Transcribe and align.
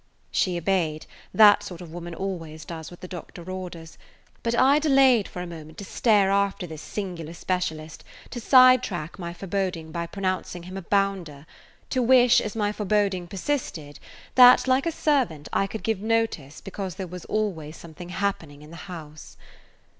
She 0.31 0.57
obeyed; 0.57 1.05
that 1.31 1.61
sort 1.61 1.79
of 1.79 1.93
woman 1.93 2.15
always 2.15 2.65
does 2.65 2.89
what 2.89 3.01
the 3.01 3.07
doctor 3.07 3.47
orders. 3.51 3.99
But 4.41 4.55
I 4.55 4.79
delayed 4.79 5.27
for 5.27 5.43
a 5.43 5.45
moment 5.45 5.77
to 5.77 5.85
stare 5.85 6.31
after 6.31 6.65
this 6.65 6.81
singular 6.81 7.33
specialist, 7.35 8.03
to 8.31 8.39
sidetrack 8.41 9.19
my 9.19 9.31
foreboding 9.31 9.91
by 9.91 10.07
pronouncing 10.07 10.63
him 10.63 10.75
a 10.75 10.81
bounder, 10.81 11.45
to 11.91 12.01
wish, 12.01 12.41
as 12.41 12.55
my 12.55 12.71
foreboding 12.71 13.27
persisted, 13.27 13.99
that 14.33 14.67
like 14.67 14.87
a 14.87 14.91
servant 14.91 15.49
I 15.53 15.67
could 15.67 15.83
give 15.83 16.01
notice 16.01 16.61
because 16.61 16.95
there 16.95 17.05
was 17.05 17.25
"always 17.25 17.77
something 17.77 18.09
happening 18.09 18.63
in 18.63 18.71
the 18.71 18.77
house." 18.89 19.37